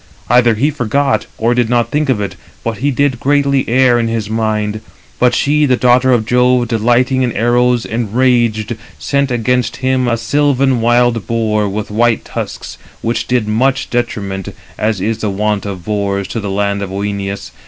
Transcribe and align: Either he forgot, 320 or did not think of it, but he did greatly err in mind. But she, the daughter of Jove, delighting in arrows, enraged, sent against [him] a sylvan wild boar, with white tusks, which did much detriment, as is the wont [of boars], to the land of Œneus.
Either 0.31 0.55
he 0.55 0.71
forgot, 0.71 1.25
320 1.37 1.45
or 1.45 1.53
did 1.53 1.69
not 1.69 1.91
think 1.91 2.09
of 2.09 2.19
it, 2.19 2.35
but 2.63 2.79
he 2.79 2.89
did 2.89 3.19
greatly 3.19 3.69
err 3.69 3.99
in 3.99 4.09
mind. 4.33 4.81
But 5.19 5.35
she, 5.35 5.67
the 5.67 5.77
daughter 5.77 6.11
of 6.11 6.25
Jove, 6.25 6.69
delighting 6.69 7.21
in 7.21 7.31
arrows, 7.33 7.85
enraged, 7.85 8.75
sent 8.97 9.29
against 9.29 9.75
[him] 9.75 10.07
a 10.07 10.17
sylvan 10.17 10.81
wild 10.81 11.27
boar, 11.27 11.69
with 11.69 11.91
white 11.91 12.25
tusks, 12.25 12.79
which 13.03 13.27
did 13.27 13.47
much 13.47 13.91
detriment, 13.91 14.55
as 14.75 14.99
is 15.01 15.19
the 15.19 15.29
wont 15.29 15.67
[of 15.67 15.85
boars], 15.85 16.27
to 16.29 16.39
the 16.39 16.49
land 16.49 16.81
of 16.81 16.89
Œneus. 16.89 17.51